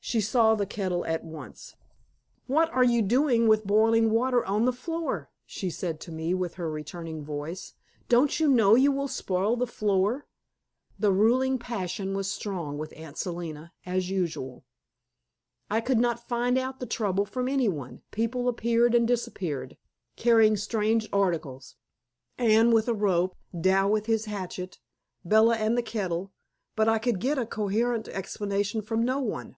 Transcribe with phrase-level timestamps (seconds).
[0.00, 1.74] She saw the kettle at once.
[2.46, 6.54] "What are you doing with boiling water on the floor?" she said to me, with
[6.54, 7.74] her returning voice.
[8.08, 10.28] "Don't you know you will spoil the floor?"
[10.96, 14.64] The ruling passion was strong with Aunt Selina, as usual.
[15.68, 19.76] I could not find out the trouble from any one; people appeared and disappeared,
[20.14, 21.74] carrying strange articles.
[22.38, 24.78] Anne with a rope, Dal with his hatchet,
[25.24, 26.30] Bella and the kettle,
[26.76, 29.56] but I could get a coherent explanation from no one.